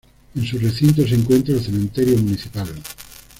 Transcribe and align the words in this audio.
En 0.35 0.43
su 0.47 0.57
recinto 0.57 1.07
se 1.07 1.13
encuentra 1.13 1.53
el 1.53 1.61
cementerio 1.63 2.17
municipal. 2.17 2.73